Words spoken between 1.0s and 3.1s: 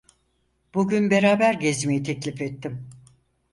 beraber gezmeyi teklif ettim…